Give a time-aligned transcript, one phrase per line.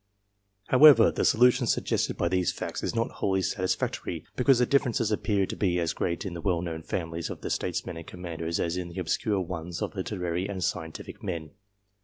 [0.69, 5.45] However, the solution suggested by these facts is not wholly satisfactory, because the differences appear
[5.45, 8.77] to be as great in the well known families of the Statesmen and Commanders, as
[8.77, 11.51] in the obscure ones of the Literary and Scientific men.